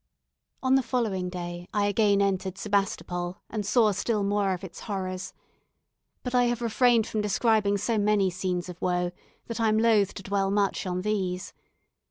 [0.63, 5.31] On the following day I again entered Sebastopol, and saw still more of its horrors.
[6.23, 9.11] But I have refrained from describing so many scenes of woe,
[9.45, 11.53] that I am loth to dwell much on these.